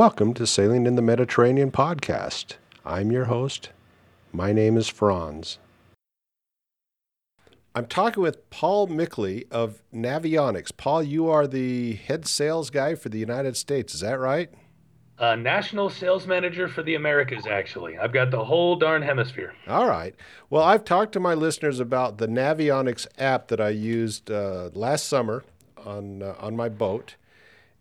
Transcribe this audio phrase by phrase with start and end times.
[0.00, 2.54] Welcome to Sailing in the Mediterranean podcast.
[2.86, 3.68] I'm your host.
[4.32, 5.58] My name is Franz.
[7.74, 10.74] I'm talking with Paul Mickley of Navionics.
[10.74, 13.92] Paul, you are the head sales guy for the United States.
[13.92, 14.48] Is that right?
[15.18, 17.98] Uh, national sales manager for the Americas, actually.
[17.98, 19.52] I've got the whole darn hemisphere.
[19.68, 20.14] All right.
[20.48, 25.08] Well, I've talked to my listeners about the Navionics app that I used uh, last
[25.08, 25.44] summer
[25.76, 27.16] on uh, on my boat,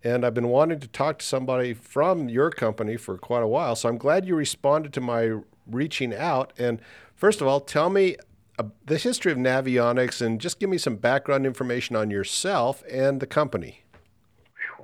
[0.03, 3.75] and I've been wanting to talk to somebody from your company for quite a while.
[3.75, 6.53] So I'm glad you responded to my reaching out.
[6.57, 6.81] And
[7.15, 8.15] first of all, tell me
[8.57, 13.19] uh, the history of Navionics and just give me some background information on yourself and
[13.19, 13.83] the company.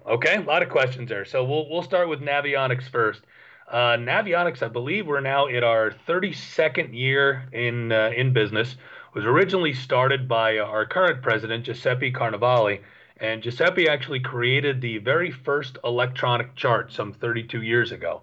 [0.08, 1.26] Okay, a lot of questions there.
[1.26, 3.22] So we'll we'll start with Navionics first.
[3.68, 8.76] Uh, Navionics, I believe we're now in our 32nd year in uh, in business.
[9.16, 12.82] Was originally started by our current president Giuseppe Carnevale,
[13.18, 18.22] and Giuseppe actually created the very first electronic chart some 32 years ago.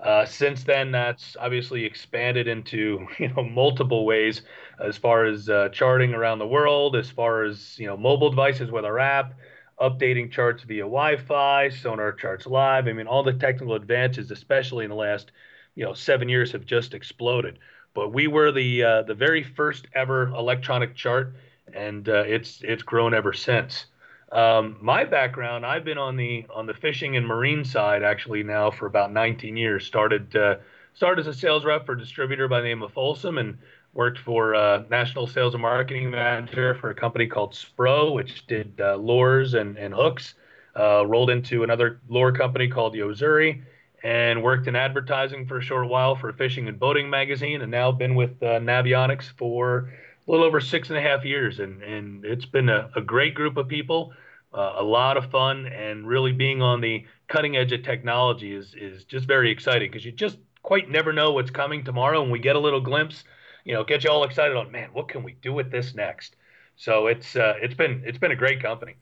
[0.00, 4.42] Uh, since then, that's obviously expanded into you know multiple ways
[4.80, 8.70] as far as uh, charting around the world, as far as you know mobile devices
[8.70, 9.34] with our app,
[9.80, 12.88] updating charts via Wi-Fi, sonar charts live.
[12.88, 15.30] I mean, all the technical advances, especially in the last,
[15.76, 17.58] you know, seven years, have just exploded.
[17.94, 21.34] But we were the uh, the very first ever electronic chart,
[21.72, 23.86] and uh, it's it's grown ever since.
[24.32, 28.70] Um, my background, I've been on the on the fishing and marine side actually now
[28.70, 29.84] for about 19 years.
[29.84, 30.56] Started uh,
[30.94, 33.58] started as a sales rep for a distributor by the name of Folsom, and
[33.92, 38.72] worked for uh, national sales and marketing manager for a company called Spro, which did
[38.80, 40.34] uh, lures and, and hooks.
[40.74, 43.60] Uh, rolled into another lure company called Yo-Zuri,
[44.02, 47.70] and worked in advertising for a short while for a fishing and boating magazine, and
[47.70, 49.90] now been with uh, Navionics for
[50.26, 51.60] a little over six and a half years.
[51.60, 54.14] And, and it's been a, a great group of people,
[54.54, 58.74] uh, a lot of fun, and really being on the cutting edge of technology is,
[58.74, 62.22] is just very exciting because you just quite never know what's coming tomorrow.
[62.22, 63.24] And we get a little glimpse
[63.64, 66.36] you know, get you all excited on, man, what can we do with this next?
[66.76, 68.96] So it's uh, it's been it's been a great company.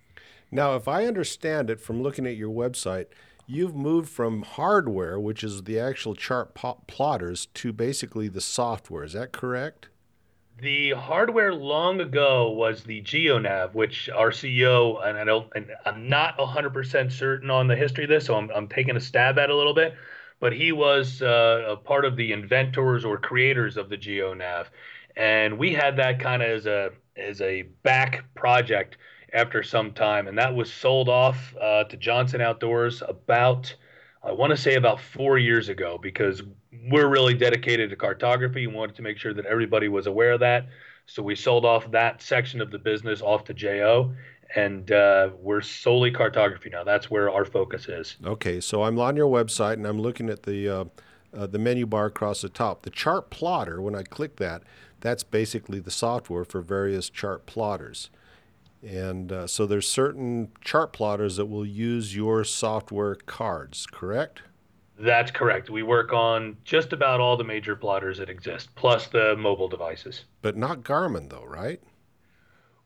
[0.51, 3.07] Now, if I understand it from looking at your website,
[3.47, 9.05] you've moved from hardware, which is the actual chart plotters, to basically the software.
[9.05, 9.89] Is that correct?
[10.61, 16.09] The hardware long ago was the GeoNav, which our CEO and I don't, and I'm
[16.09, 19.49] not 100% certain on the history of this, so I'm, I'm taking a stab at
[19.51, 19.95] a little bit
[20.41, 24.67] but he was uh, a part of the inventors or creators of the GeoNav,
[25.17, 28.97] and we had that kind of as a as a back project
[29.33, 33.73] after some time, and that was sold off uh, to Johnson Outdoors about
[34.23, 36.43] I want to say about four years ago because
[36.89, 40.41] we're really dedicated to cartography and wanted to make sure that everybody was aware of
[40.41, 40.67] that.
[41.07, 44.13] So we sold off that section of the business off to JO,
[44.55, 46.85] and uh, we're solely cartography now.
[46.85, 48.17] That's where our focus is.
[48.25, 50.85] Okay, so I'm on your website and I'm looking at the uh,
[51.37, 52.83] uh, the menu bar across the top.
[52.83, 53.81] The chart plotter.
[53.81, 54.63] When I click that,
[55.01, 58.11] that's basically the software for various chart plotters.
[58.87, 64.43] And uh, so there's certain chart plotters that will use your software cards, correct?
[65.01, 65.71] That's correct.
[65.71, 70.25] We work on just about all the major plotters that exist, plus the mobile devices.
[70.43, 71.81] But not Garmin, though, right?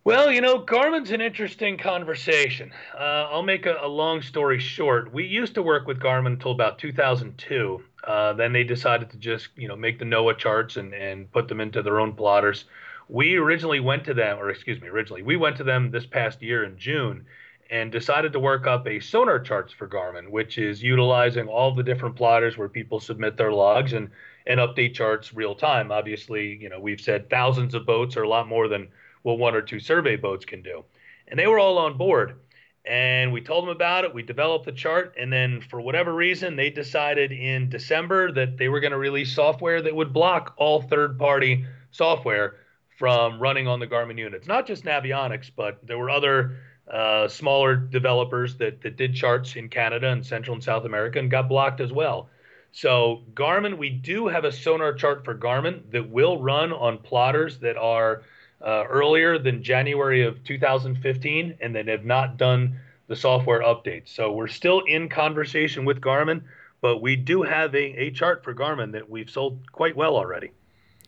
[0.04, 2.70] Well, you know, Garmin's an interesting conversation.
[2.94, 5.12] Uh, I'll make a, a, long story short.
[5.12, 7.82] We used to work with Garmin until about 2002.
[8.06, 11.48] Uh, then they decided to just, you know, make the NOAA charts and, and put
[11.48, 12.66] them into their own plotters.
[13.08, 16.42] We originally went to them, or excuse me, originally, we went to them this past
[16.42, 17.26] year in June
[17.74, 21.82] and decided to work up a sonar charts for Garmin, which is utilizing all the
[21.82, 24.10] different plotters where people submit their logs and,
[24.46, 25.90] and update charts real time.
[25.90, 28.86] Obviously, you know, we've said thousands of boats are a lot more than
[29.22, 30.84] what one or two survey boats can do.
[31.26, 32.36] And they were all on board.
[32.84, 34.14] And we told them about it.
[34.14, 35.16] We developed the chart.
[35.18, 39.34] And then, for whatever reason, they decided in December that they were going to release
[39.34, 42.54] software that would block all third party software
[42.96, 44.46] from running on the Garmin units.
[44.46, 46.56] Not just Navionics, but there were other
[46.92, 51.30] uh, smaller developers that, that did charts in Canada and Central and South America and
[51.30, 52.28] got blocked as well.
[52.72, 57.58] So, Garmin, we do have a sonar chart for Garmin that will run on plotters
[57.60, 58.22] that are
[58.60, 64.08] uh, earlier than January of 2015 and that have not done the software updates.
[64.08, 66.42] So we're still in conversation with Garmin,
[66.80, 70.50] but we do have a, a chart for Garmin that we've sold quite well already.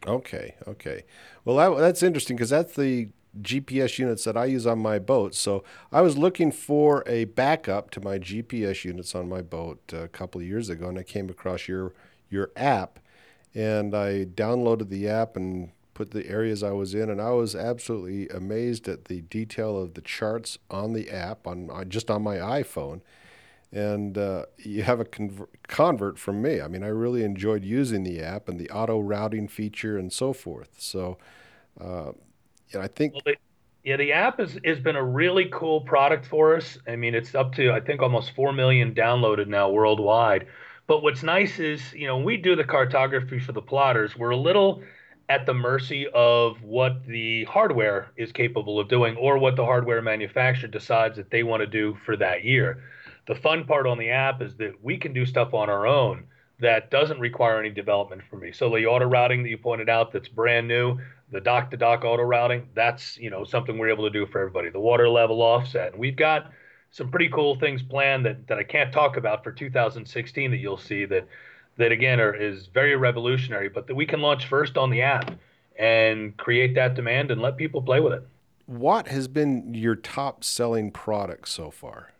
[0.06, 1.04] Okay, okay.
[1.44, 3.08] Well, that, that's interesting because that's the
[3.42, 5.34] GPS units that I use on my boat.
[5.34, 10.08] So I was looking for a backup to my GPS units on my boat a
[10.08, 11.92] couple of years ago, and I came across your
[12.28, 12.98] your app,
[13.54, 17.56] and I downloaded the app and put the areas I was in, and I was
[17.56, 22.22] absolutely amazed at the detail of the charts on the app on, on just on
[22.22, 23.00] my iPhone.
[23.72, 26.60] And uh, you have a conver- convert from me.
[26.60, 30.32] I mean, I really enjoyed using the app and the auto routing feature and so
[30.34, 30.74] forth.
[30.78, 31.16] So,
[31.80, 32.12] uh,
[32.72, 33.14] yeah, I think.
[33.14, 33.34] Well,
[33.84, 36.76] yeah, the app has, has been a really cool product for us.
[36.88, 40.48] I mean, it's up to, I think, almost 4 million downloaded now worldwide.
[40.88, 44.36] But what's nice is, you know, we do the cartography for the plotters, we're a
[44.36, 44.82] little
[45.28, 50.00] at the mercy of what the hardware is capable of doing or what the hardware
[50.00, 52.82] manufacturer decides that they want to do for that year.
[53.26, 56.24] The fun part on the app is that we can do stuff on our own
[56.58, 58.52] that doesn't require any development for me.
[58.52, 60.98] So the auto routing that you pointed out that's brand new,
[61.30, 64.40] the dock to dock auto routing, that's, you know, something we're able to do for
[64.40, 64.70] everybody.
[64.70, 65.92] The water level offset.
[65.92, 66.50] And we've got
[66.90, 70.78] some pretty cool things planned that, that I can't talk about for 2016 that you'll
[70.78, 71.28] see that
[71.76, 75.30] that again are, is very revolutionary, but that we can launch first on the app
[75.78, 78.26] and create that demand and let people play with it.
[78.64, 82.12] What has been your top selling product so far?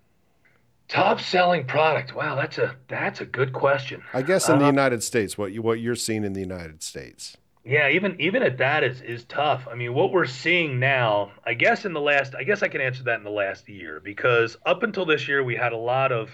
[0.88, 2.15] Top selling product.
[2.15, 4.03] Wow, that's a that's a good question.
[4.15, 6.83] I guess in uh, the United States, what you what you're seeing in the United
[6.83, 7.37] States.
[7.65, 9.67] Yeah, even even at that is is tough.
[9.69, 12.81] I mean, what we're seeing now, I guess in the last I guess I can
[12.81, 16.12] answer that in the last year because up until this year we had a lot
[16.12, 16.31] of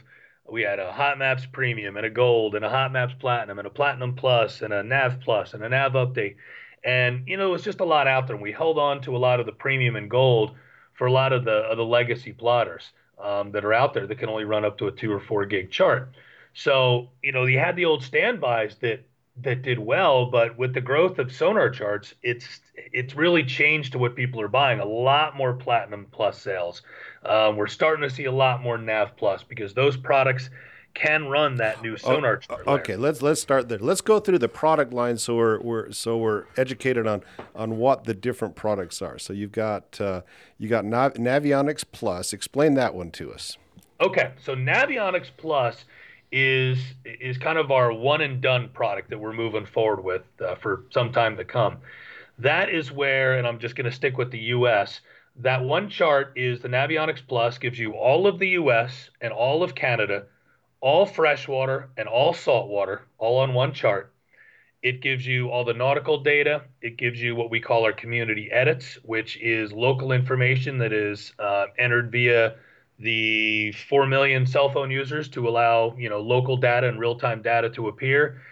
[0.51, 3.67] we had a Hot Maps Premium and a Gold and a Hot Maps Platinum and
[3.67, 6.37] a Platinum Plus and a Nav Plus and a Nav Update.
[6.85, 8.37] And you know, it was just a lot out there.
[8.37, 10.55] And we held on to a lot of the premium and gold
[10.93, 14.19] for a lot of the of the legacy plotters um, that are out there that
[14.19, 16.11] can only run up to a two or four gig chart.
[16.55, 19.05] So you know, you had the old standbys that
[19.43, 23.99] that did well, but with the growth of sonar charts, it's it's really changed to
[23.99, 24.81] what people are buying.
[24.81, 26.83] A lot more platinum plus sales.
[27.25, 30.51] Um, we're starting to see a lot more Nav plus because those products
[30.95, 32.67] can run that new sonar oh, chart.
[32.67, 33.79] Okay, let's let's start there.
[33.79, 37.23] Let's go through the product line so we're, we're so we're educated on
[37.55, 39.19] on what the different products are.
[39.19, 40.23] So you've got uh,
[40.59, 42.33] you got Nav- Navionics Plus.
[42.33, 43.57] Explain that one to us.
[44.01, 45.85] Okay, so Navionics Plus
[46.33, 50.55] is is kind of our one and done product that we're moving forward with uh,
[50.57, 51.79] for some time to come.
[52.39, 55.01] That is where, and I'm just going to stick with the U.S.
[55.37, 59.11] That one chart is the Navionics Plus gives you all of the U.S.
[59.21, 60.25] and all of Canada,
[60.83, 64.13] all freshwater and all saltwater, all on one chart.
[64.83, 66.65] It gives you all the nautical data.
[66.83, 71.33] It gives you what we call our community edits, which is local information that is
[71.39, 72.57] uh, entered via
[72.99, 77.71] the 4 million cell phone users to allow you know local data and real-time data
[77.71, 78.43] to appear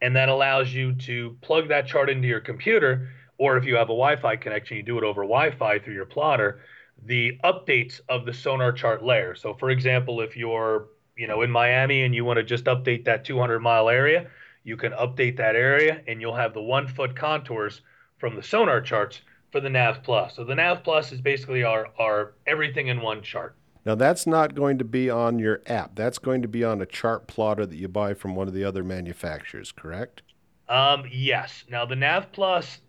[0.00, 3.88] and that allows you to plug that chart into your computer or if you have
[3.88, 6.60] a wi-fi connection you do it over wi-fi through your plotter
[7.04, 10.86] the updates of the sonar chart layer so for example if you're
[11.18, 14.28] you know in miami and you want to just update that 200 mile area
[14.64, 17.82] you can update that area and you'll have the one foot contours
[18.18, 19.20] from the sonar charts
[19.52, 23.22] for the nav plus so the nav plus is basically our our everything in one
[23.22, 23.56] chart
[23.88, 25.94] now, that's not going to be on your app.
[25.94, 28.62] That's going to be on a chart plotter that you buy from one of the
[28.62, 30.20] other manufacturers, correct?
[30.68, 31.64] Um, yes.
[31.70, 32.80] Now, the Nav Plus,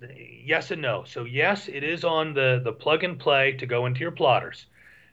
[0.43, 1.05] yes and no.
[1.05, 4.65] So, yes, it is on the, the plug and play to go into your plotters.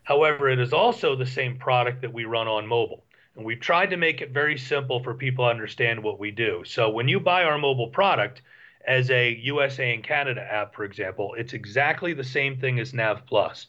[0.02, 3.04] However, it is also the same product that we run on mobile.
[3.36, 6.62] And we've tried to make it very simple for people to understand what we do.
[6.64, 8.40] So, when you buy our mobile product
[8.86, 13.26] as a USA and Canada app, for example, it's exactly the same thing as Nav
[13.26, 13.66] Plus.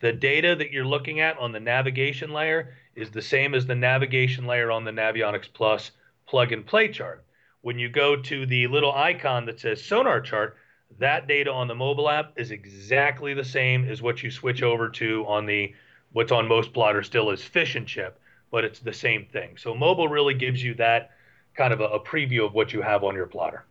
[0.00, 3.74] The data that you're looking at on the navigation layer is the same as the
[3.74, 5.90] navigation layer on the Navionics Plus
[6.26, 7.22] plug and play chart.
[7.60, 10.56] When you go to the little icon that says sonar chart,
[10.98, 14.88] that data on the mobile app is exactly the same as what you switch over
[14.88, 15.74] to on the
[16.12, 18.18] what's on most plotters still is fish and chip,
[18.50, 19.56] but it's the same thing.
[19.56, 21.10] So mobile really gives you that
[21.54, 23.64] kind of a, a preview of what you have on your plotter.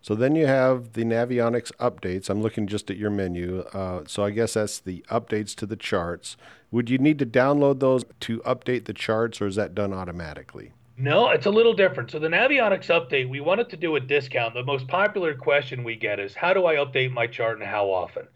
[0.00, 2.28] So then you have the Navionics updates.
[2.28, 3.60] I'm looking just at your menu.
[3.72, 6.36] Uh, so I guess that's the updates to the charts.
[6.70, 10.72] Would you need to download those to update the charts, or is that done automatically?
[10.96, 12.10] No, it's a little different.
[12.10, 14.54] So the Navionics update, we wanted to do a discount.
[14.54, 17.86] The most popular question we get is, how do I update my chart and how
[17.86, 18.26] often?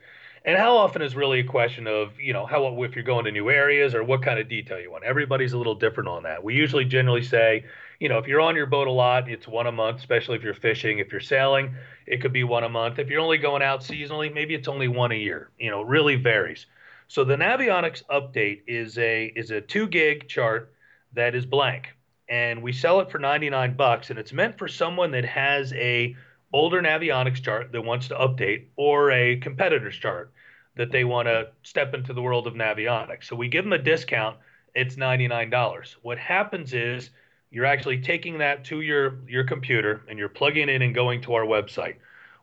[0.44, 3.30] And how often is really a question of, you know, how if you're going to
[3.30, 5.04] new areas or what kind of detail you want.
[5.04, 6.42] Everybody's a little different on that.
[6.42, 7.64] We usually generally say,
[8.00, 10.42] you know, if you're on your boat a lot, it's one a month, especially if
[10.42, 10.98] you're fishing.
[10.98, 12.98] If you're sailing, it could be one a month.
[12.98, 15.50] If you're only going out seasonally, maybe it's only one a year.
[15.60, 16.66] You know, it really varies.
[17.06, 20.72] So the Navionics update is a is a two gig chart
[21.12, 21.94] that is blank,
[22.28, 26.16] and we sell it for 99 bucks, and it's meant for someone that has a
[26.52, 30.32] older Navionics chart that wants to update or a competitor's chart
[30.76, 33.24] that they want to step into the world of Navionics.
[33.24, 34.38] So we give them a discount.
[34.74, 35.96] It's $99.
[36.02, 37.10] What happens is
[37.50, 41.20] you're actually taking that to your your computer and you're plugging it in and going
[41.22, 41.96] to our website.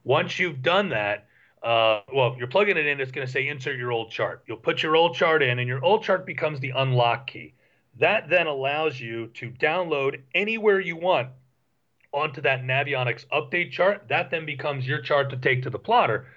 [0.04, 1.28] Once you've done that,
[1.63, 4.44] uh, well, you're plugging it in, it's going to say insert your old chart.
[4.48, 7.54] You'll put your old chart in, and your old chart becomes the unlock key.
[7.98, 11.30] That then allows you to download anywhere you want
[12.12, 14.04] onto that Navionics update chart.
[14.10, 16.28] That then becomes your chart to take to the plotter.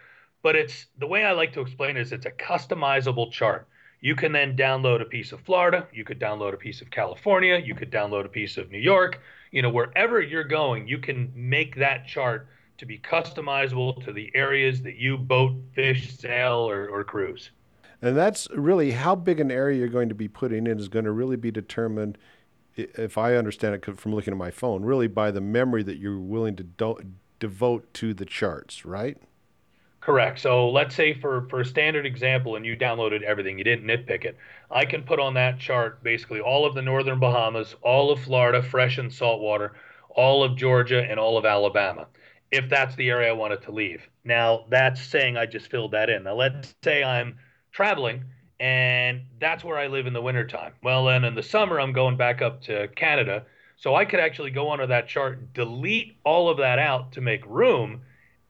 [0.42, 3.68] But it's the way I like to explain it is it's a customizable chart.
[4.00, 7.62] You can then download a piece of Florida, you could download a piece of California,
[7.64, 9.20] you could download a piece of New York.
[9.52, 12.48] You know, wherever you're going, you can make that chart
[12.78, 17.50] to be customizable to the areas that you boat, fish, sail, or, or cruise.
[18.00, 21.04] And that's really how big an area you're going to be putting in is going
[21.04, 22.18] to really be determined,
[22.76, 26.18] if I understand it from looking at my phone, really by the memory that you're
[26.18, 26.98] willing to do-
[27.38, 29.18] devote to the charts, right?
[30.00, 30.40] Correct.
[30.40, 34.24] So let's say for for a standard example, and you downloaded everything, you didn't nitpick
[34.24, 34.36] it.
[34.70, 38.62] I can put on that chart basically all of the northern Bahamas, all of Florida,
[38.62, 39.74] fresh and saltwater,
[40.10, 42.08] all of Georgia, and all of Alabama
[42.52, 44.06] if that's the area I wanted to leave.
[44.24, 46.24] Now, that's saying I just filled that in.
[46.24, 47.38] Now, let's say I'm
[47.72, 48.24] traveling
[48.62, 50.72] and that's where I live in the wintertime.
[50.84, 53.44] Well, then in the summer, I'm going back up to Canada.
[53.76, 57.44] So I could actually go onto that chart, delete all of that out to make
[57.46, 58.02] room,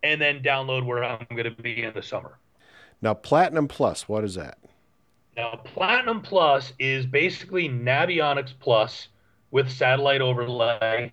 [0.03, 2.39] and then download where I'm going to be in the summer.
[3.01, 4.59] Now, Platinum Plus, what is that?
[5.35, 9.09] Now, Platinum Plus is basically Navionics Plus
[9.51, 11.11] with satellite overlay,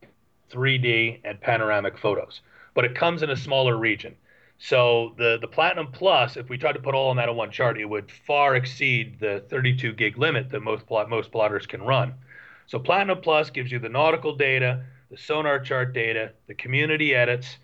[0.51, 2.41] 3D, and panoramic photos
[2.79, 4.15] but it comes in a smaller region.
[4.59, 7.49] So the the Platinum Plus, if we tried to put all of that on one
[7.49, 11.81] chart, it would far exceed the 32 gig limit that most plot, most plotters can
[11.81, 12.13] run.
[12.67, 17.57] So Platinum Plus gives you the nautical data, the sonar chart data, the community edits,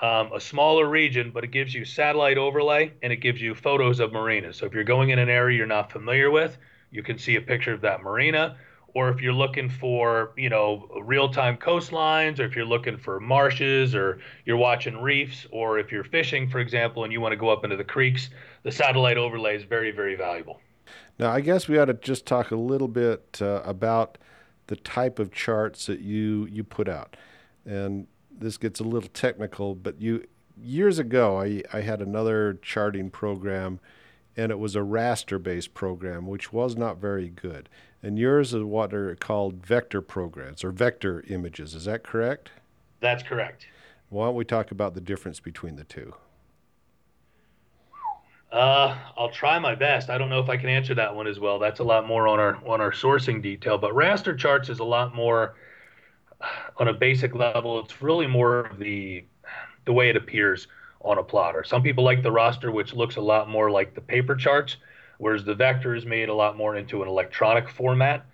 [0.00, 4.00] um, a smaller region, but it gives you satellite overlay and it gives you photos
[4.00, 4.56] of marinas.
[4.56, 6.56] So if you're going in an area you're not familiar with,
[6.90, 8.56] you can see a picture of that marina
[8.94, 13.94] or if you're looking for you know real-time coastlines or if you're looking for marshes
[13.94, 17.48] or you're watching reefs or if you're fishing for example and you want to go
[17.48, 18.30] up into the creeks
[18.62, 20.60] the satellite overlay is very very valuable.
[21.18, 24.18] Now i guess we ought to just talk a little bit uh, about
[24.66, 27.16] the type of charts that you you put out.
[27.64, 30.24] And this gets a little technical but you
[30.60, 33.80] years ago i, I had another charting program
[34.36, 37.68] and it was a raster based program which was not very good
[38.02, 41.74] and yours is what are called vector programs or vector images.
[41.74, 42.50] Is that correct?
[43.00, 43.66] That's correct.
[44.08, 46.14] Why don't we talk about the difference between the two?
[48.50, 50.08] Uh, I'll try my best.
[50.08, 51.58] I don't know if I can answer that one as well.
[51.58, 54.84] That's a lot more on our on our sourcing detail, but raster charts is a
[54.84, 55.56] lot more
[56.78, 57.78] on a basic level.
[57.80, 59.24] It's really more of the
[59.84, 60.66] the way it appears
[61.02, 61.62] on a plotter.
[61.62, 64.76] Some people like the raster, which looks a lot more like the paper charts
[65.18, 68.24] whereas the vector is made a lot more into an electronic format.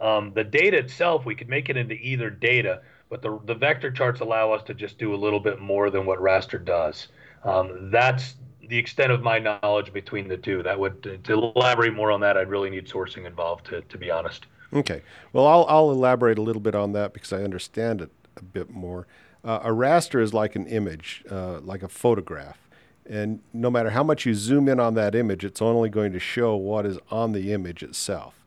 [0.00, 3.90] Um, the data itself, we could make it into either data, but the, the vector
[3.90, 7.08] charts allow us to just do a little bit more than what raster does.
[7.44, 8.34] Um, that's
[8.68, 10.62] the extent of my knowledge between the two.
[10.62, 14.10] That would to elaborate more on that, I'd really need sourcing involved to, to be
[14.10, 14.46] honest.
[14.72, 15.02] Okay.
[15.32, 18.70] Well, I'll, I'll elaborate a little bit on that because I understand it a bit
[18.70, 19.06] more.
[19.44, 22.58] Uh, a raster is like an image, uh, like a photograph.
[23.08, 26.18] And no matter how much you zoom in on that image, it's only going to
[26.18, 28.44] show what is on the image itself.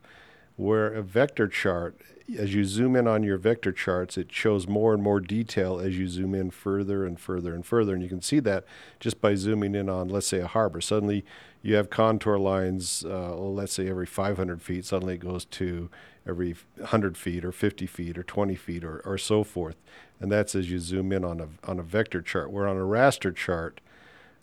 [0.56, 1.96] Where a vector chart,
[2.36, 5.96] as you zoom in on your vector charts, it shows more and more detail as
[5.96, 7.94] you zoom in further and further and further.
[7.94, 8.64] And you can see that
[8.98, 10.80] just by zooming in on, let's say, a harbor.
[10.80, 11.24] Suddenly
[11.62, 15.88] you have contour lines, uh, let's say every 500 feet, suddenly it goes to
[16.26, 19.76] every 100 feet or 50 feet or 20 feet or, or so forth.
[20.20, 22.50] And that's as you zoom in on a, on a vector chart.
[22.50, 23.80] Where on a raster chart,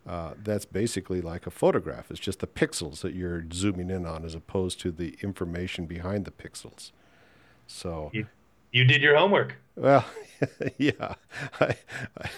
[0.07, 2.11] uh, that's basically like a photograph.
[2.11, 6.25] It's just the pixels that you're zooming in on as opposed to the information behind
[6.25, 6.91] the pixels.
[7.67, 8.27] So you,
[8.71, 9.55] you did your homework.
[9.75, 10.05] Well,
[10.77, 11.15] yeah,
[11.59, 11.75] I,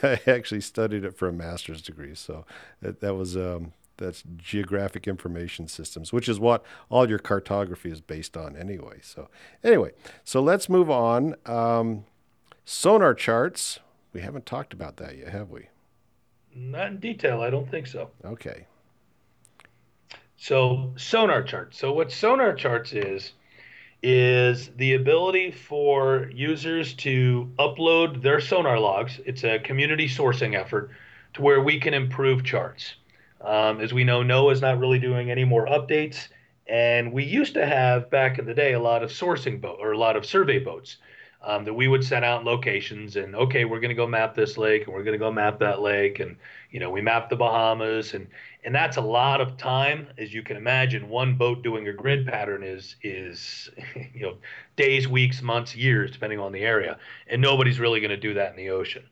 [0.02, 2.16] I actually studied it for a master's degree.
[2.16, 2.46] So
[2.82, 8.00] that, that was um, that's geographic information systems, which is what all your cartography is
[8.00, 9.00] based on anyway.
[9.02, 9.30] So
[9.64, 9.92] anyway,
[10.24, 11.36] so let's move on.
[11.46, 12.06] Um,
[12.64, 13.80] sonar charts.
[14.14, 15.68] We haven't talked about that yet, have we?
[16.58, 17.42] Not in detail.
[17.42, 18.10] I don't think so.
[18.26, 18.66] Okay.
[20.38, 21.78] So sonar charts.
[21.78, 23.34] So what sonar charts is
[24.04, 29.20] is the ability for users to upload their sonar logs.
[29.26, 30.92] It's a community sourcing effort
[31.34, 32.96] to where we can improve charts.
[33.42, 36.28] Um, as we know, NOAA is not really doing any more updates,
[36.68, 39.92] And we used to have back in the day a lot of sourcing boat or
[39.94, 40.98] a lot of survey boats
[41.42, 44.58] um, that we would send out locations and okay, we're going to go map this
[44.58, 46.36] lake and we're going to go map that lake and
[46.72, 48.28] you know we map the Bahamas and
[48.64, 51.08] and that's a lot of time as you can imagine.
[51.10, 53.70] One boat doing a grid pattern is is
[54.14, 54.38] you know
[54.76, 58.52] days, weeks, months, years depending on the area, and nobody's really going to do that
[58.52, 59.04] in the ocean.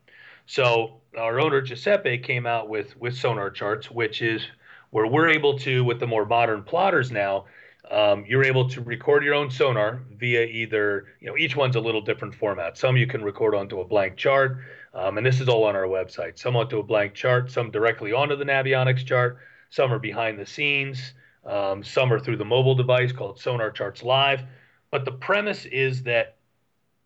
[0.47, 4.45] So our owner Giuseppe came out with with sonar charts, which is
[4.89, 7.45] where we're able to with the more modern plotters now
[7.91, 11.79] um, you're able to record your own sonar via either, you know, each one's a
[11.79, 12.77] little different format.
[12.77, 14.57] Some you can record onto a blank chart,
[14.93, 16.39] um, and this is all on our website.
[16.39, 19.39] Some onto a blank chart, some directly onto the Navionics chart,
[19.69, 21.13] some are behind the scenes,
[21.45, 24.41] um, some are through the mobile device called Sonar Charts Live.
[24.89, 26.37] But the premise is that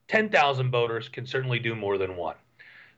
[0.07, 2.35] 10,000 boaters can certainly do more than one.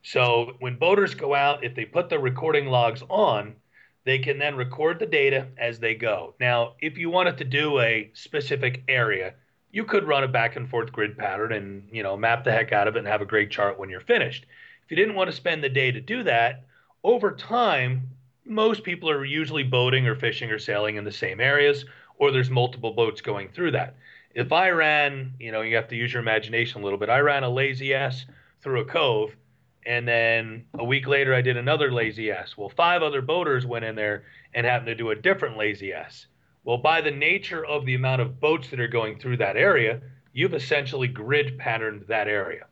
[0.02, 3.54] So when boaters go out, if they put the recording logs on,
[4.04, 6.34] they can then record the data as they go.
[6.40, 9.34] Now, if you wanted to do a specific area,
[9.70, 12.72] you could run a back and forth grid pattern and, you know, map the heck
[12.72, 14.46] out of it and have a great chart when you're finished.
[14.84, 16.64] If you didn't want to spend the day to do that,
[17.04, 18.08] over time,
[18.44, 21.84] most people are usually boating or fishing or sailing in the same areas,
[22.18, 23.96] or there's multiple boats going through that.
[24.34, 27.08] If I ran, you know, you have to use your imagination a little bit.
[27.08, 28.26] I ran a lazy S
[28.62, 29.36] through a cove
[29.84, 32.56] and then a week later, I did another lazy S.
[32.56, 34.24] Well, five other boaters went in there
[34.54, 36.26] and happened to do a different lazy S.
[36.64, 40.00] Well, by the nature of the amount of boats that are going through that area,
[40.32, 42.66] you've essentially grid patterned that area.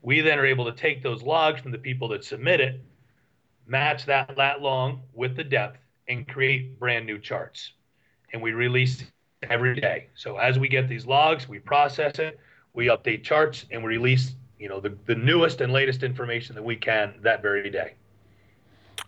[0.00, 2.80] We then are able to take those logs from the people that submit it,
[3.66, 5.78] match that lat long with the depth,
[6.08, 7.72] and create brand new charts.
[8.32, 9.04] And we release
[9.42, 10.08] every day.
[10.14, 12.40] So as we get these logs, we process it,
[12.72, 16.64] we update charts, and we release you know the, the newest and latest information that
[16.64, 17.94] we can that very day.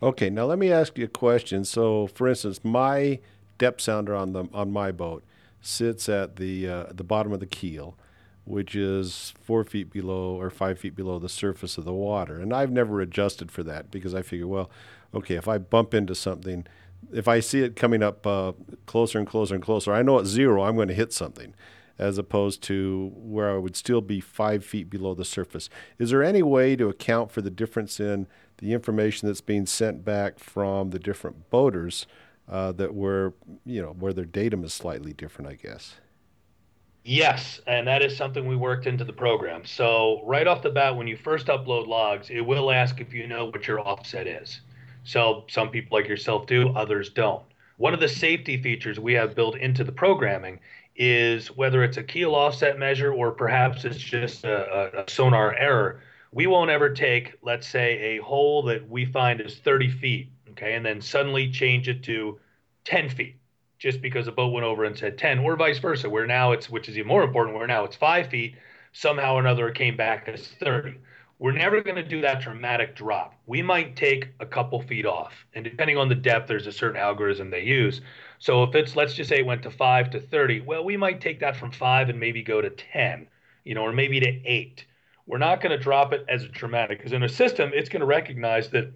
[0.02, 1.64] Okay, now let me ask you a question.
[1.64, 3.19] So, for instance, my
[3.59, 5.25] depth sounder on the on my boat
[5.61, 7.97] sits at the uh, the bottom of the keel,
[8.45, 12.52] which is four feet below or five feet below the surface of the water, and
[12.54, 14.71] I've never adjusted for that because I figure, well,
[15.15, 16.67] okay, if I bump into something,
[17.13, 18.52] if I see it coming up uh,
[18.86, 21.54] closer and closer and closer, I know at zero I'm going to hit something
[22.00, 25.69] as opposed to where I would still be five feet below the surface.
[25.99, 30.02] Is there any way to account for the difference in the information that's being sent
[30.02, 32.06] back from the different boaters
[32.49, 33.34] uh, that were,
[33.67, 35.97] you know, where their datum is slightly different, I guess?
[37.04, 39.67] Yes, and that is something we worked into the program.
[39.67, 43.26] So right off the bat, when you first upload logs, it will ask if you
[43.26, 44.63] know what your offset is.
[45.04, 47.45] So some people like yourself do, others don't.
[47.76, 50.60] One of the safety features we have built into the programming
[51.02, 56.02] is whether it's a keel offset measure or perhaps it's just a, a, sonar error.
[56.30, 60.75] We won't ever take, let's say, a hole that we find is 30 feet, okay,
[60.75, 62.39] and then suddenly change it to
[62.84, 63.36] 10 feet
[63.78, 66.69] just because a boat went over and said 10, or vice versa, where now it's,
[66.69, 68.54] which is even more important, where now it's five feet,
[68.93, 70.99] somehow or another it came back as 30.
[71.39, 73.32] We're never going to do that dramatic drop.
[73.47, 77.00] We might take a couple feet off, and depending on the depth, there's a certain
[77.00, 78.02] algorithm they use.
[78.40, 81.20] So if it's let's just say it went to five to thirty, well, we might
[81.20, 83.28] take that from five and maybe go to ten,
[83.64, 84.86] you know, or maybe to eight.
[85.26, 88.00] We're not going to drop it as a dramatic because in a system, it's going
[88.00, 88.92] to recognize that,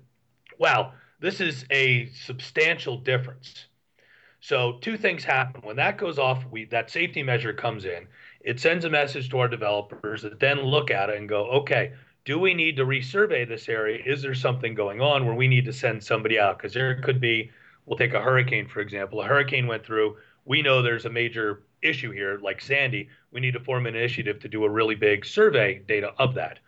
[0.59, 3.67] wow, this is a substantial difference.
[4.41, 6.43] So two things happen when that goes off.
[6.51, 8.07] We that safety measure comes in.
[8.41, 11.93] It sends a message to our developers that then look at it and go, okay,
[12.25, 14.03] do we need to resurvey this area?
[14.05, 16.57] Is there something going on where we need to send somebody out?
[16.57, 17.51] Because there could be
[17.87, 19.21] We'll take a hurricane, for example.
[19.21, 20.17] A hurricane went through.
[20.45, 23.09] We know there's a major issue here, like Sandy.
[23.31, 26.61] We need to form an initiative to do a really big survey data of that.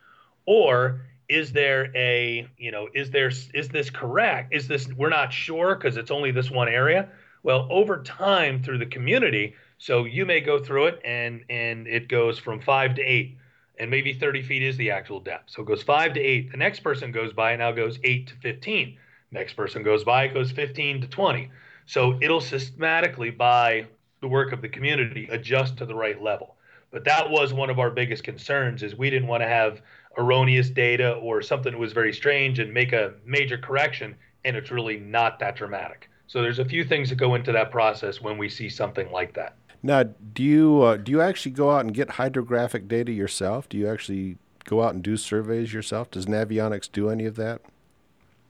[0.46, 4.54] Or is there a, you know, is there is this correct?
[4.54, 7.08] Is this we're not sure because it's only this one area?
[7.42, 12.08] Well, over time through the community, so you may go through it and and it
[12.08, 13.38] goes from five to eight,
[13.78, 15.50] and maybe 30 feet is the actual depth.
[15.50, 16.50] So it goes five to eight.
[16.50, 18.98] The next person goes by and now goes eight to 15.
[19.36, 21.50] Next person goes by, it goes 15 to 20.
[21.84, 23.86] So it'll systematically, by
[24.22, 26.56] the work of the community, adjust to the right level.
[26.90, 29.82] But that was one of our biggest concerns is we didn't want to have
[30.16, 34.70] erroneous data or something that was very strange and make a major correction and it's
[34.70, 36.08] really not that dramatic.
[36.28, 39.34] So there's a few things that go into that process when we see something like
[39.34, 39.54] that.
[39.82, 43.68] Now, do you uh, do you actually go out and get hydrographic data yourself?
[43.68, 46.10] Do you actually go out and do surveys yourself?
[46.10, 47.60] Does Navionics do any of that?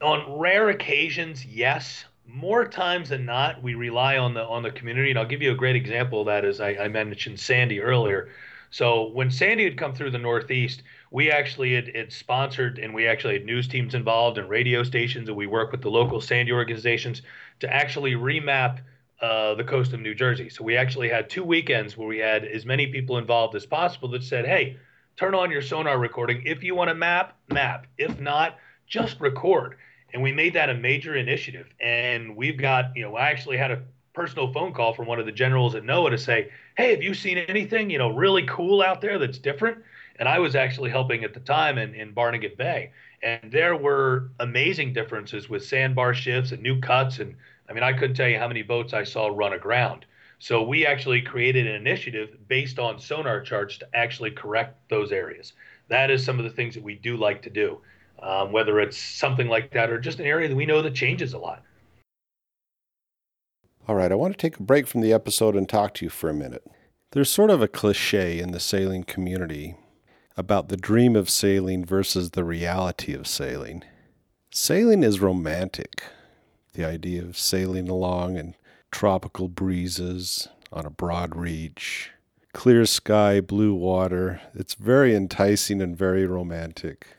[0.03, 2.05] On rare occasions, yes.
[2.29, 5.53] More times than not, we rely on the on the community, and I'll give you
[5.53, 6.45] a great example of that.
[6.45, 8.29] As I, I mentioned Sandy earlier.
[8.71, 13.07] So when Sandy had come through the Northeast, we actually had, had, sponsored and we
[13.07, 16.53] actually had news teams involved and radio stations, and we work with the local Sandy
[16.53, 17.23] organizations
[17.61, 18.81] to actually remap
[19.23, 20.51] uh, the coast of New Jersey.
[20.51, 24.09] So we actually had two weekends where we had as many people involved as possible
[24.11, 24.77] that said, hey,
[25.17, 26.43] turn on your sonar recording.
[26.45, 27.87] If you want to map, map.
[27.97, 29.77] If not, just record.
[30.17, 31.69] And we made that a major initiative.
[31.79, 33.83] And we've got, you know, I actually had a
[34.15, 36.49] personal phone call from one of the generals at NOAA to say,
[36.79, 39.77] hey, have you seen anything, you know, really cool out there that's different?
[40.19, 42.93] And I was actually helping at the time in, in Barnegat Bay.
[43.23, 47.19] And there were amazing differences with sandbar shifts and new cuts.
[47.19, 47.37] And
[47.69, 50.07] I mean, I couldn't tell you how many boats I saw run aground.
[50.39, 55.53] So we actually created an initiative based on sonar charts to actually correct those areas.
[55.89, 57.83] That is some of the things that we do like to do,
[58.21, 61.33] um, whether it's something like that or just an area that we know that changes
[61.33, 61.63] a lot.
[63.89, 66.11] All right, I want to take a break from the episode and talk to you
[66.11, 66.65] for a minute.
[67.13, 69.77] There's sort of a cliche in the sailing community
[70.37, 73.85] about the dream of sailing versus the reality of sailing.
[74.51, 76.03] Sailing is romantic.
[76.73, 78.55] The idea of sailing along in
[78.91, 82.11] tropical breezes on a broad reach,
[82.53, 84.41] clear sky, blue water.
[84.53, 87.16] It's very enticing and very romantic.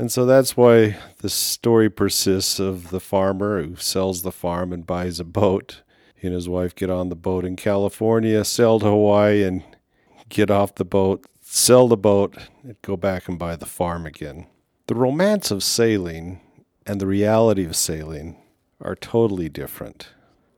[0.00, 4.86] And so that's why the story persists of the farmer who sells the farm and
[4.86, 5.82] buys a boat.
[6.16, 9.62] He and his wife get on the boat in California, sail to Hawaii, and
[10.30, 14.46] get off the boat, sell the boat, and go back and buy the farm again.
[14.86, 16.40] The romance of sailing
[16.86, 18.38] and the reality of sailing
[18.80, 20.08] are totally different.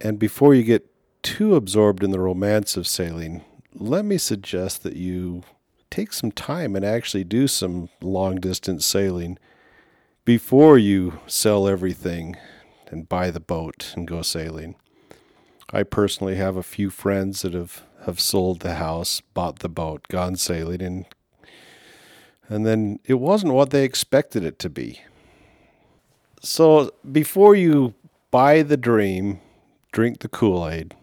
[0.01, 0.89] And before you get
[1.25, 3.43] too absorbed in the romance of sailing,
[3.75, 5.43] let me suggest that you
[5.93, 9.39] take some time and actually do some long distance sailing
[10.25, 12.35] before you sell everything
[12.89, 14.75] and buy the boat and go sailing.
[15.71, 20.09] I personally have a few friends that have, have sold the house, bought the boat,
[20.09, 21.07] gone sailing, and
[22.49, 25.01] and then it wasn't what they expected it to be.
[26.43, 27.95] So before you
[28.31, 29.41] buy the dream,
[29.91, 30.95] drink the Kool Aid,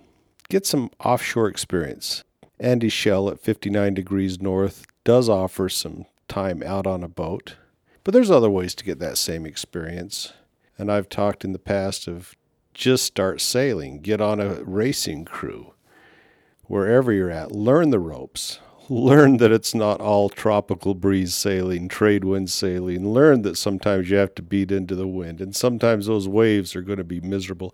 [0.50, 2.24] get some offshore experience.
[2.60, 7.56] Andy Schell at 59 degrees north does offer some time out on a boat,
[8.04, 10.34] but there's other ways to get that same experience.
[10.78, 12.36] And I've talked in the past of
[12.74, 15.74] just start sailing, get on a racing crew,
[16.66, 22.26] wherever you're at, learn the ropes, learn that it's not all tropical breeze sailing, trade
[22.26, 26.28] wind sailing, learn that sometimes you have to beat into the wind, and sometimes those
[26.28, 27.74] waves are going to be miserable,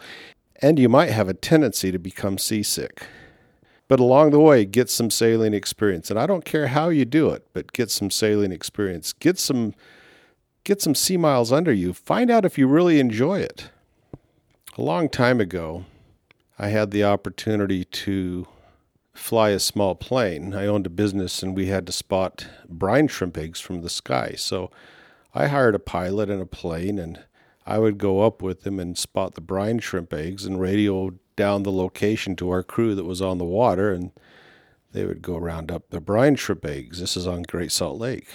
[0.62, 3.08] and you might have a tendency to become seasick.
[3.88, 6.10] But along the way, get some sailing experience.
[6.10, 9.14] And I don't care how you do it, but get some sailing experience.
[9.14, 9.74] Get some
[10.64, 11.94] get some sea miles under you.
[11.94, 13.70] Find out if you really enjoy it.
[14.78, 15.86] A long time ago,
[16.58, 18.48] I had the opportunity to
[19.14, 20.54] fly a small plane.
[20.54, 24.34] I owned a business and we had to spot brine shrimp eggs from the sky.
[24.36, 24.72] So
[25.34, 27.24] I hired a pilot and a plane and
[27.66, 31.64] I would go up with them and spot the brine shrimp eggs and radio down
[31.64, 34.12] the location to our crew that was on the water, and
[34.92, 37.00] they would go round up the brine eggs.
[37.00, 38.28] This is on Great Salt Lake.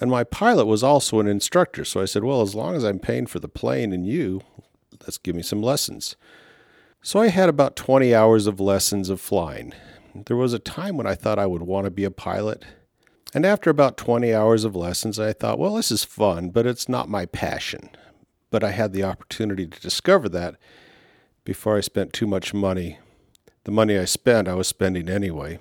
[0.00, 2.98] And my pilot was also an instructor, so I said, Well, as long as I'm
[2.98, 4.40] paying for the plane and you,
[5.02, 6.16] let's give me some lessons.
[7.02, 9.72] So I had about 20 hours of lessons of flying.
[10.14, 12.64] There was a time when I thought I would want to be a pilot.
[13.34, 16.88] And after about 20 hours of lessons, I thought, well, this is fun, but it's
[16.88, 17.90] not my passion.
[18.50, 20.56] But I had the opportunity to discover that
[21.44, 22.98] before I spent too much money.
[23.64, 25.58] The money I spent, I was spending anyway.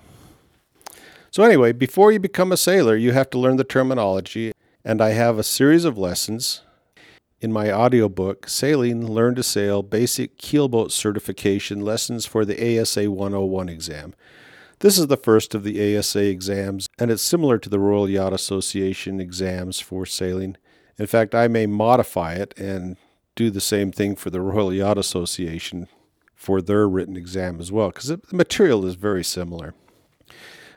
[1.30, 4.52] So, anyway, before you become a sailor, you have to learn the terminology,
[4.84, 6.62] and I have a series of lessons
[7.41, 13.67] in my audiobook, Sailing Learn to Sail Basic Keelboat Certification Lessons for the ASA 101
[13.67, 14.13] exam.
[14.80, 18.34] This is the first of the ASA exams, and it's similar to the Royal Yacht
[18.34, 20.56] Association exams for sailing.
[21.00, 22.98] In fact, I may modify it and
[23.36, 25.88] do the same thing for the Royal Yacht Association
[26.36, 29.74] for their written exam as well, because the material is very similar.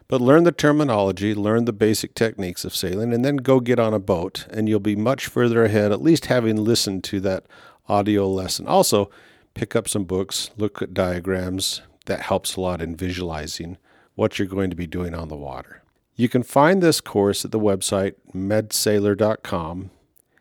[0.06, 3.94] But learn the terminology, learn the basic techniques of sailing, and then go get on
[3.94, 7.46] a boat, and you'll be much further ahead, at least having listened to that
[7.88, 8.66] audio lesson.
[8.66, 9.10] Also,
[9.54, 11.80] pick up some books, look at diagrams.
[12.06, 13.78] That helps a lot in visualizing
[14.14, 15.82] what you're going to be doing on the water.
[16.16, 19.90] You can find this course at the website medsailor.com.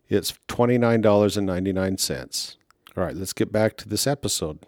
[0.08, 2.56] It's $29.99.
[2.96, 4.58] All right, let's get back to this episode.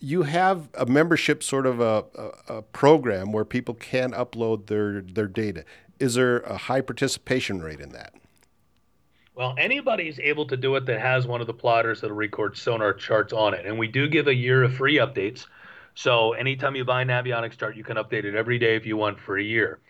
[0.00, 5.00] You have a membership sort of a, a, a, program where people can upload their,
[5.00, 5.64] their data.
[5.98, 8.14] Is there a high participation rate in that?
[9.34, 12.92] Well, anybody's able to do it that has one of the plotters that'll record sonar
[12.92, 13.66] charts on it.
[13.66, 15.46] And we do give a year of free updates.
[15.94, 18.96] So anytime you buy a Navionics chart, you can update it every day if you
[18.96, 19.80] want for a year.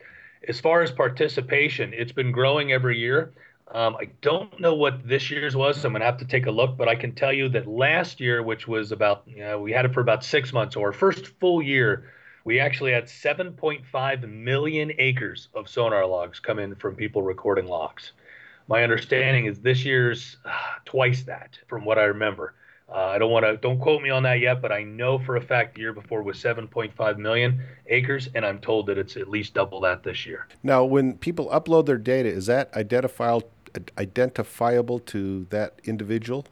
[0.47, 3.33] As far as participation, it's been growing every year.
[3.71, 6.51] Um, I don't know what this year's was, so I'm gonna have to take a
[6.51, 6.77] look.
[6.77, 9.85] But I can tell you that last year, which was about, you know, we had
[9.85, 12.13] it for about six months, or first full year,
[12.45, 18.13] we actually had 7.5 million acres of sonar logs come in from people recording logs.
[18.69, 20.51] My understanding is this year's uh,
[20.85, 22.55] twice that, from what I remember.
[22.91, 25.37] Uh, I don't want to don't quote me on that yet, but I know for
[25.37, 29.29] a fact the year before was 7.5 million acres, and I'm told that it's at
[29.29, 30.49] least double that this year.
[30.63, 33.51] Now, when people upload their data, is that identifiable
[33.99, 36.47] identifiable to that individual?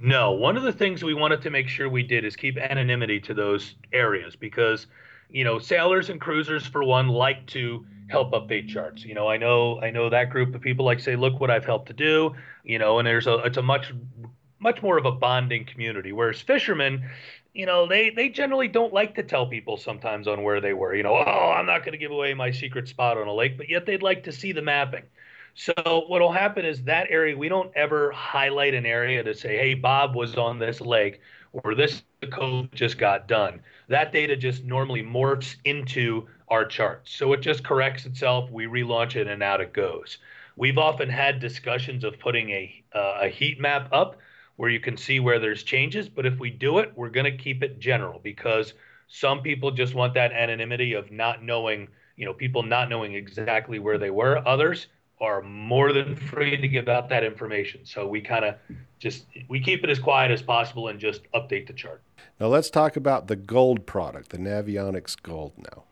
[0.00, 0.32] No.
[0.32, 3.34] One of the things we wanted to make sure we did is keep anonymity to
[3.34, 4.86] those areas because,
[5.30, 9.04] you know, sailors and cruisers for one like to help update charts.
[9.04, 11.64] You know, I know I know that group of people like say, look what I've
[11.64, 12.34] helped to do.
[12.64, 13.92] You know, and there's a it's a much
[14.58, 16.12] much more of a bonding community.
[16.12, 17.08] Whereas fishermen,
[17.54, 20.94] you know, they they generally don't like to tell people sometimes on where they were.
[20.94, 23.56] You know, oh, I'm not going to give away my secret spot on a lake,
[23.56, 25.04] but yet they'd like to see the mapping.
[25.54, 29.72] So what'll happen is that area we don't ever highlight an area to say, hey,
[29.72, 31.20] Bob was on this lake
[31.52, 33.62] or this code just got done.
[33.88, 37.14] That data just normally morphs into our charts.
[37.14, 38.50] So it just corrects itself.
[38.50, 40.18] We relaunch it and out it goes.
[40.56, 44.16] We've often had discussions of putting a, uh, a heat map up
[44.56, 46.08] where you can see where there's changes.
[46.08, 48.74] But if we do it, we're going to keep it general because
[49.08, 53.78] some people just want that anonymity of not knowing, you know, people not knowing exactly
[53.78, 54.46] where they were.
[54.46, 54.88] Others
[55.20, 57.80] are more than free to give out that information.
[57.84, 58.56] So we kind of
[58.98, 62.02] just we keep it as quiet as possible and just update the chart.
[62.40, 65.84] Now let's talk about the gold product, the Navionics Gold now.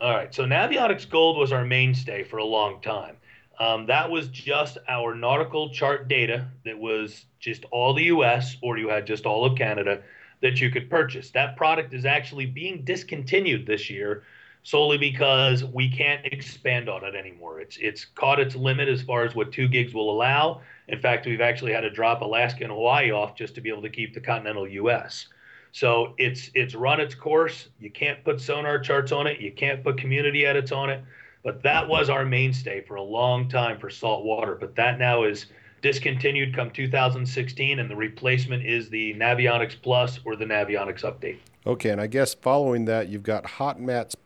[0.00, 0.34] All right.
[0.34, 3.16] So Navionics Gold was our mainstay for a long time.
[3.62, 8.76] Um, that was just our nautical chart data that was just all the US or
[8.76, 10.02] you had just all of Canada
[10.40, 11.30] that you could purchase.
[11.30, 14.24] That product is actually being discontinued this year
[14.64, 17.60] solely because we can't expand on it anymore.
[17.60, 20.62] It's it's caught its limit as far as what two gigs will allow.
[20.88, 23.82] In fact, we've actually had to drop Alaska and Hawaii off just to be able
[23.82, 25.28] to keep the continental US.
[25.70, 27.68] So it's it's run its course.
[27.78, 29.38] You can't put sonar charts on it.
[29.38, 31.04] You can't put community edits on it.
[31.42, 34.56] But that was our mainstay for a long time for salt water.
[34.58, 35.46] But that now is
[35.80, 41.38] discontinued come 2016, and the replacement is the Navionics Plus or the Navionics Update.
[41.66, 44.16] Okay, and I guess following that, you've got Hot Maps,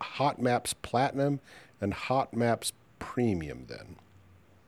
[0.00, 1.40] Hot Maps Platinum
[1.80, 3.64] and Hot Maps Premium.
[3.68, 3.96] Then.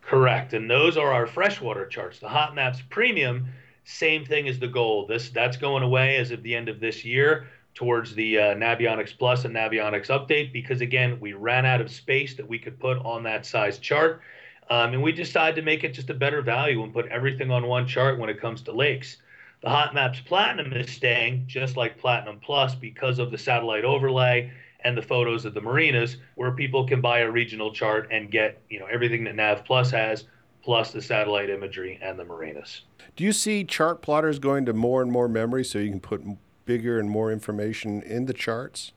[0.03, 2.18] Correct, and those are our freshwater charts.
[2.18, 3.47] The Hot Maps Premium,
[3.85, 5.09] same thing as the gold.
[5.09, 7.47] This that's going away as of the end of this year
[7.78, 12.34] towards the uh, Navionics Plus and Navionics Update because, again, we ran out of space
[12.34, 14.20] that we could put on that size chart.
[14.68, 17.68] Um, and we decided to make it just a better value and put everything on
[17.68, 19.18] one chart when it comes to lakes.
[19.62, 24.50] The Hot Maps Platinum is staying just like Platinum Plus because of the satellite overlay
[24.80, 28.60] and the photos of the marinas, where people can buy a regional chart and get
[28.68, 30.24] you know everything that Nav Plus has,
[30.64, 32.82] plus the satellite imagery and the marinas.
[33.14, 36.24] Do you see chart plotters going to more and more memory so you can put
[36.68, 38.92] bigger and more information in the charts?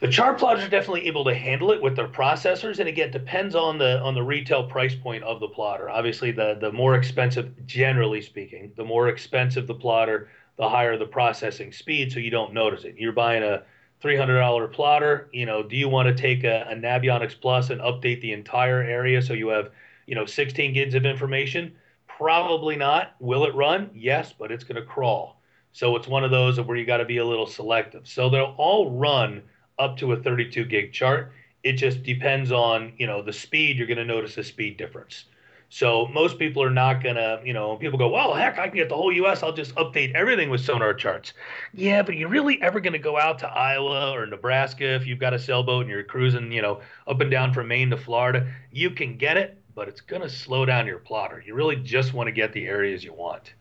[0.00, 3.54] The chart plotters are definitely able to handle it with their processors, and again, depends
[3.54, 5.90] on the on the retail price point of the plotter.
[5.90, 11.04] Obviously, the the more expensive, generally speaking, the more expensive the plotter, the higher the
[11.06, 12.94] processing speed, so you don't notice it.
[12.96, 13.62] You're buying a
[14.02, 15.28] $300 plotter.
[15.32, 18.82] You know, do you want to take a, a Navionics Plus and update the entire
[18.82, 19.70] area so you have,
[20.06, 21.74] you know, 16 gigs of information?
[22.06, 23.16] Probably not.
[23.18, 23.90] Will it run?
[23.92, 25.37] Yes, but it's going to crawl.
[25.72, 28.08] So it's one of those where you got to be a little selective.
[28.08, 29.42] So they'll all run
[29.78, 31.32] up to a 32 gig chart.
[31.62, 33.76] It just depends on, you know, the speed.
[33.76, 35.24] You're going to notice a speed difference.
[35.70, 38.76] So most people are not going to, you know, people go, well, heck, I can
[38.76, 39.42] get the whole U.S.
[39.42, 41.34] I'll just update everything with sonar charts.
[41.74, 45.18] Yeah, but you're really ever going to go out to Iowa or Nebraska if you've
[45.18, 48.50] got a sailboat and you're cruising, you know, up and down from Maine to Florida?
[48.72, 51.42] You can get it, but it's going to slow down your plotter.
[51.46, 53.52] You really just want to get the areas you want.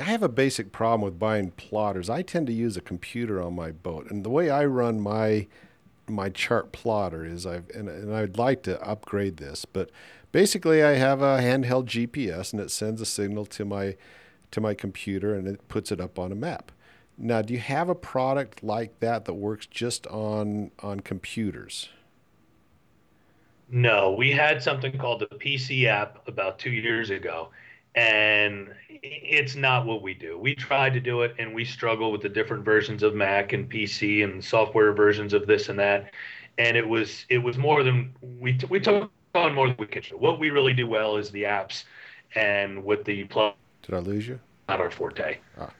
[0.00, 2.10] I have a basic problem with buying plotters.
[2.10, 5.46] I tend to use a computer on my boat, and the way I run my
[6.06, 9.90] my chart plotter is I've and, and I'd like to upgrade this, but
[10.32, 13.96] basically I have a handheld GPS and it sends a signal to my
[14.50, 16.72] to my computer and it puts it up on a map.
[17.16, 21.88] Now, do you have a product like that that works just on on computers?
[23.70, 27.48] No, we had something called the PC app about 2 years ago
[27.94, 30.38] and it's not what we do.
[30.38, 33.70] We tried to do it, and we struggle with the different versions of Mac and
[33.70, 36.12] PC and software versions of this and that.
[36.58, 39.86] And it was it was more than we t- we took on more than we
[39.86, 40.06] could.
[40.06, 41.84] What we really do well is the apps,
[42.34, 43.54] and with the plug.
[43.82, 44.38] Did I lose you?
[44.68, 45.38] Not our forte.
[45.58, 45.70] Ah,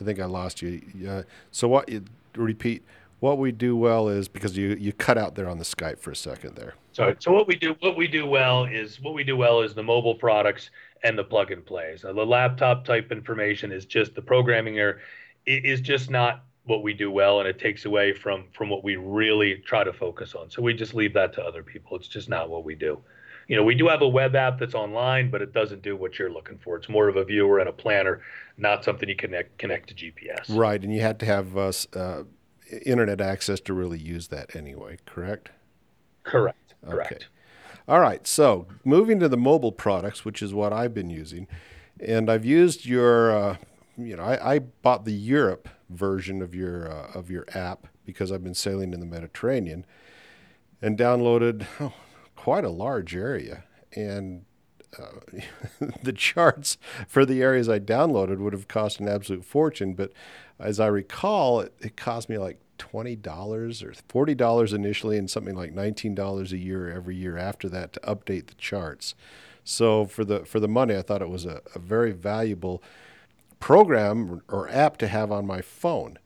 [0.00, 0.82] I think I lost you.
[1.08, 1.88] Uh, so what?
[2.34, 2.84] Repeat.
[3.20, 6.10] What we do well is because you you cut out there on the Skype for
[6.10, 6.74] a second there.
[6.92, 7.16] Sorry.
[7.18, 9.82] So what we do what we do well is what we do well is the
[9.82, 10.70] mobile products
[11.02, 12.02] and the plug and plays.
[12.02, 15.00] the laptop type information is just the programming there
[15.46, 18.96] is just not what we do well and it takes away from from what we
[18.96, 20.50] really try to focus on.
[20.50, 21.96] So we just leave that to other people.
[21.96, 23.00] It's just not what we do.
[23.48, 26.18] You know, we do have a web app that's online, but it doesn't do what
[26.18, 26.76] you're looking for.
[26.76, 28.20] It's more of a viewer and a planner,
[28.58, 30.44] not something you connect connect to GPS.
[30.50, 32.24] Right, and you had to have uh, uh,
[32.84, 34.98] internet access to really use that anyway.
[35.06, 35.50] Correct.
[36.22, 36.74] Correct.
[36.84, 37.12] Correct.
[37.12, 37.24] Okay.
[37.86, 38.26] All right.
[38.26, 41.46] So moving to the mobile products, which is what I've been using,
[41.98, 43.56] and I've used your, uh,
[43.96, 48.30] you know, I, I, bought the Europe version of your uh, of your app because
[48.30, 49.84] I've been sailing in the Mediterranean,
[50.80, 51.94] and downloaded oh,
[52.36, 54.44] quite a large area, and
[54.98, 59.94] uh, the charts for the areas I downloaded would have cost an absolute fortune.
[59.94, 60.12] But
[60.58, 65.30] as I recall, it, it cost me like twenty dollars or forty dollars initially, and
[65.30, 69.14] something like nineteen dollars a year every year after that to update the charts.
[69.64, 72.82] So for the for the money, I thought it was a, a very valuable
[73.60, 76.18] program or app to have on my phone.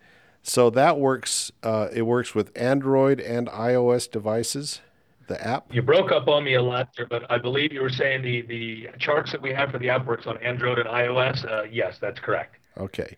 [0.42, 1.52] So that works.
[1.62, 4.80] Uh, it works with Android and iOS devices.
[5.28, 5.72] The app.
[5.72, 8.42] You broke up on me a lot there, but I believe you were saying the
[8.42, 11.44] the charts that we have for the app works on Android and iOS.
[11.44, 12.56] Uh, yes, that's correct.
[12.76, 13.16] Okay.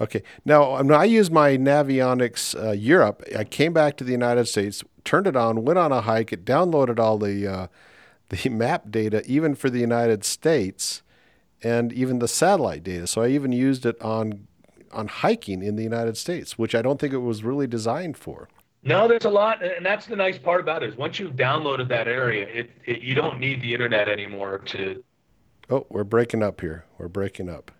[0.00, 0.22] Okay.
[0.44, 3.22] Now, um, I used my Navionics uh, Europe.
[3.36, 6.44] I came back to the United States, turned it on, went on a hike, it
[6.44, 7.66] downloaded all the uh,
[8.30, 11.02] the map data, even for the United States,
[11.62, 13.06] and even the satellite data.
[13.06, 14.46] So I even used it on
[14.92, 18.48] on hiking in the United States, which I don't think it was really designed for.
[18.82, 21.88] No, there's a lot, and that's the nice part about it is once you've downloaded
[21.88, 25.04] that area, it, it you don't need the internet anymore to.
[25.68, 26.86] Oh, we're breaking up here.
[26.98, 27.70] We're breaking up.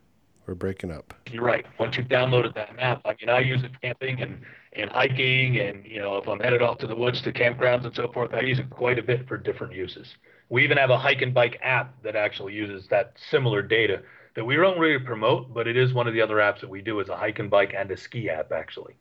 [0.51, 1.15] We're breaking up.
[1.31, 1.65] You're right.
[1.79, 4.41] Once you've downloaded that map, I mean, I use it camping and,
[4.73, 7.95] and hiking, and you know, if I'm headed off to the woods to campgrounds and
[7.95, 10.17] so forth, I use it quite a bit for different uses.
[10.49, 14.03] We even have a hike and bike app that actually uses that similar data
[14.35, 16.83] that we don't really promote, but it is one of the other apps that we
[16.83, 18.97] do as a hike and bike and a ski app actually.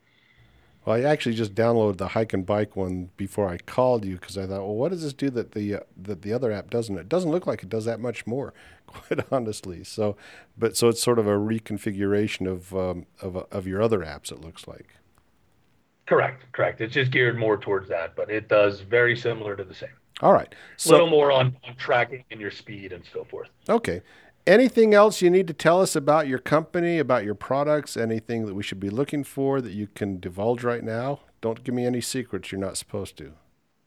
[0.90, 4.40] Well, I actually just downloaded the hike and bike one before I called you because
[4.40, 6.98] I thought, well, what does this do that the uh, that the other app doesn't?
[6.98, 8.56] It doesn't look like it does that much more,
[8.88, 9.84] quite honestly.
[9.84, 10.18] So,
[10.58, 14.32] but so it's sort of a reconfiguration of um, of of your other apps.
[14.32, 14.96] It looks like.
[16.08, 16.82] Correct, correct.
[16.82, 19.90] It's just geared more towards that, but it does very similar to the same.
[20.22, 20.56] All right.
[20.78, 23.50] So, a little more on, on tracking and your speed and so forth.
[23.70, 24.02] Okay.
[24.48, 28.56] Anything else you need to tell us about your company, about your products, anything that
[28.56, 31.20] we should be looking for that you can divulge right now?
[31.42, 33.34] Don't give me any secrets you're not supposed to.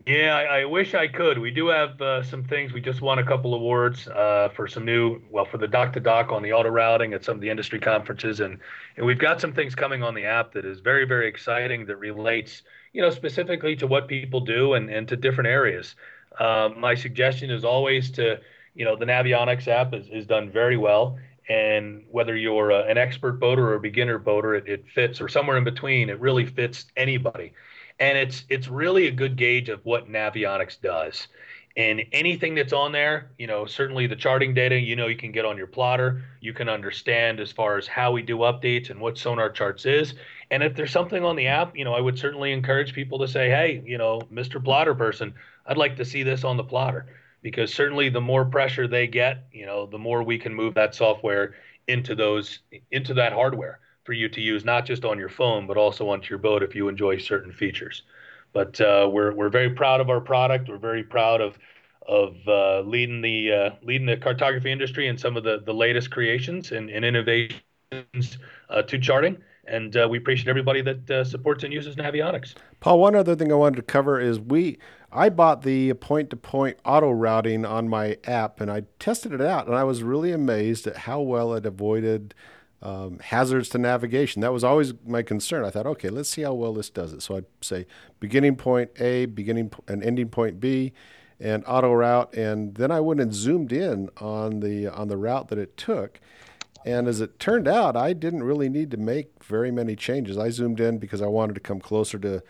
[0.07, 1.39] Yeah, I, I wish I could.
[1.39, 2.73] We do have uh, some things.
[2.73, 6.01] We just won a couple awards uh, for some new, well, for the dock to
[6.01, 8.59] dock on the auto routing at some of the industry conferences, and
[8.97, 11.97] and we've got some things coming on the app that is very very exciting that
[11.97, 12.63] relates,
[12.93, 15.95] you know, specifically to what people do and and to different areas.
[16.37, 18.41] Uh, my suggestion is always to
[18.75, 21.19] you know, the Navionics app is, is done very well.
[21.49, 25.29] And whether you're a, an expert boater or a beginner boater, it, it fits, or
[25.29, 27.53] somewhere in between, it really fits anybody.
[27.99, 31.29] And it's it's really a good gauge of what Navionics does.
[31.77, 35.33] And anything that's on there, you know, certainly the charting data, you know, you can
[35.33, 36.23] get on your plotter.
[36.41, 40.15] You can understand as far as how we do updates and what Sonar Charts is.
[40.51, 43.29] And if there's something on the app, you know, I would certainly encourage people to
[43.29, 44.63] say, hey, you know, Mr.
[44.63, 47.07] Plotter person, I'd like to see this on the plotter
[47.43, 50.95] because certainly the more pressure they get, you know, the more we can move that
[50.95, 51.55] software
[51.89, 55.77] into those into that hardware for you to use not just on your phone but
[55.77, 58.03] also onto your boat if you enjoy certain features.
[58.53, 60.69] But uh, we're we're very proud of our product.
[60.69, 61.59] We're very proud of
[62.07, 66.11] of uh, leading the uh, leading the cartography industry and some of the the latest
[66.11, 69.39] creations and, and innovations uh, to charting.
[69.65, 72.55] And uh, we appreciate everybody that uh, supports and uses Navionics.
[72.81, 74.79] Paul, one other thing I wanted to cover is we
[75.13, 79.41] I bought the point to point auto routing on my app and I tested it
[79.41, 82.35] out and I was really amazed at how well it avoided
[82.81, 84.41] um, hazards to navigation.
[84.43, 85.65] That was always my concern.
[85.65, 87.23] I thought, okay, let's see how well this does it.
[87.23, 87.87] So I'd say
[88.19, 90.93] beginning point A, beginning and ending point B,
[91.39, 95.49] and auto route, and then I went and zoomed in on the on the route
[95.49, 96.21] that it took.
[96.85, 100.37] And as it turned out, I didn't really need to make very many changes.
[100.37, 102.43] I zoomed in because I wanted to come closer to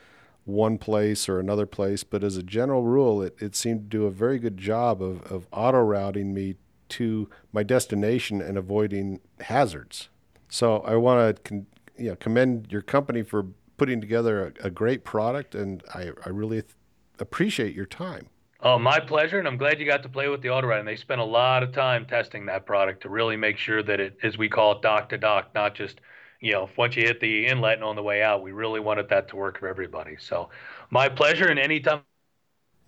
[0.45, 4.07] one place or another place, but as a general rule, it, it seemed to do
[4.07, 6.57] a very good job of, of auto routing me
[6.89, 10.09] to my destination and avoiding hazards.
[10.49, 11.67] So I want to con-
[11.97, 16.31] you know, commend your company for putting together a, a great product, and I, I
[16.31, 16.75] really th-
[17.19, 18.29] appreciate your time.
[18.65, 20.95] Oh, my pleasure, and I'm glad you got to play with the auto And They
[20.95, 24.39] spent a lot of time testing that product to really make sure that it, as
[24.39, 26.01] we call it, dock to dock, not just
[26.43, 29.09] you know, once you hit the inlet and on the way out, we really wanted
[29.09, 30.17] that to work for everybody.
[30.19, 30.51] So,
[30.91, 31.47] my pleasure.
[31.47, 32.03] And anytime.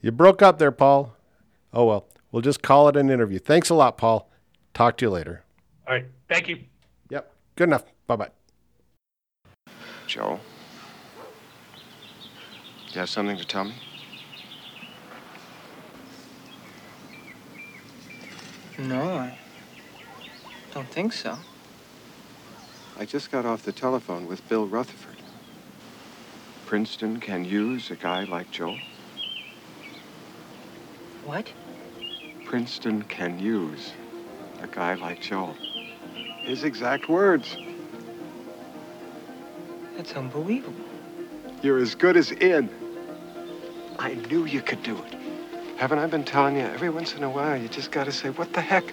[0.01, 1.15] You broke up there, Paul.
[1.73, 3.39] Oh, well, we'll just call it an interview.
[3.39, 4.29] Thanks a lot, Paul.
[4.75, 5.45] Talk to you later.
[5.87, 6.07] All right.
[6.29, 6.65] Thank you.
[7.11, 7.33] Yep.
[7.55, 7.85] Good enough.
[8.09, 8.31] Bye bye.
[10.09, 10.41] Joe?
[12.89, 13.75] You have something to tell me?
[18.79, 19.33] No, I
[20.73, 21.39] don't think so.
[22.99, 25.15] I just got off the telephone with Bill Rutherford.
[26.67, 28.77] Princeton can use a guy like Joe.
[31.25, 31.53] What?
[32.45, 33.93] Princeton can use
[34.61, 35.55] a guy like Joe.
[36.43, 37.57] His exact words.
[39.97, 40.85] That's unbelievable.
[41.63, 42.69] You're as good as in.
[43.99, 45.24] I knew you could do it.
[45.77, 46.63] Haven't I been telling you?
[46.63, 48.85] Every once in a while, you just gotta say, what the heck?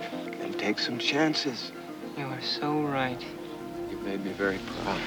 [0.41, 1.71] And take some chances.
[2.17, 3.23] You are so right.
[3.89, 4.99] You've made me very proud.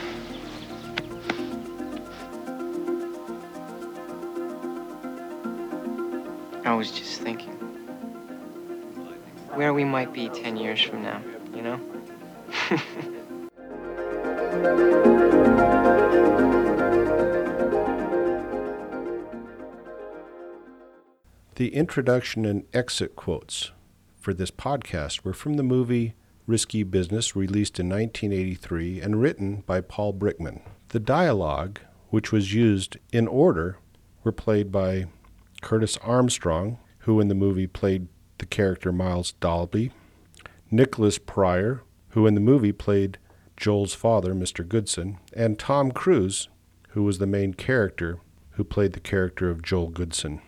[6.65, 7.53] I was just thinking.
[9.55, 11.21] Where we might be 10 years from now,
[11.55, 11.81] you know?
[21.57, 23.71] The introduction and exit quotes
[24.19, 26.15] for this podcast were from the movie
[26.49, 30.63] Risky Business, released in 1983 and written by Paul Brickman.
[30.89, 31.79] The dialogue,
[32.11, 33.79] which was used in order,
[34.25, 35.05] were played by
[35.63, 39.93] Curtis Armstrong, who in the movie played the character Miles Dalby,
[40.73, 43.17] Nicholas Pryor, who in the movie played
[43.57, 44.67] Joel's father, Mr.
[44.67, 46.49] Goodsen, and Tom Cruise,
[46.89, 48.19] who was the main character
[48.53, 50.41] who played the character of Joel Goodsen.